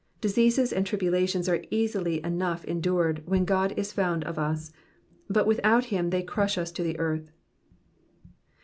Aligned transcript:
Diseases 0.19 0.73
and 0.73 0.83
tribulations 0.83 1.47
are 1.47 1.61
easily 1.69 2.25
enough 2.25 2.65
endured 2.65 3.21
when 3.27 3.45
God 3.45 3.71
is 3.77 3.93
found 3.93 4.23
of 4.23 4.39
us, 4.39 4.71
but 5.29 5.45
without 5.45 5.85
him 5.93 6.09
they 6.09 6.23
crush 6.23 6.57
us 6.57 6.71
to 6.71 6.81
the 6.81 6.97
earth. 6.97 7.29